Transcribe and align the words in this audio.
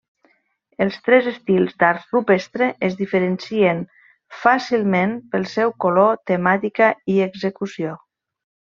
Els 0.85 0.95
tres 1.07 1.27
estils 1.31 1.75
d'art 1.83 2.15
rupestre 2.15 2.71
es 2.89 2.97
diferencien 3.03 3.85
fàcilment 4.47 5.17
pel 5.37 5.49
seu 5.55 5.77
color, 5.87 6.21
temàtica 6.35 6.93
i 7.17 7.23
execució. 7.31 7.97